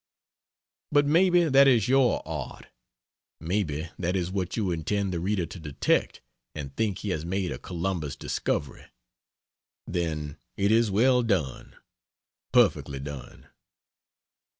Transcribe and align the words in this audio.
But 0.91 1.05
maybe 1.05 1.43
that 1.43 1.67
is 1.67 1.87
your 1.87 2.23
art. 2.27 2.65
Maybe 3.39 3.91
that 3.99 4.15
is 4.15 4.31
what 4.31 4.57
you 4.57 4.71
intend 4.71 5.13
the 5.13 5.19
reader 5.19 5.45
to 5.45 5.59
detect 5.59 6.21
and 6.55 6.75
think 6.75 6.97
he 6.97 7.11
has 7.11 7.23
made 7.23 7.51
a 7.51 7.59
Columbus 7.59 8.15
discovery. 8.15 8.85
Then 9.85 10.37
it 10.57 10.71
is 10.71 10.89
well 10.89 11.21
done, 11.21 11.75
perfectly 12.51 12.99
done. 12.99 13.45